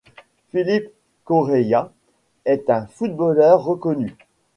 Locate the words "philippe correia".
0.49-1.91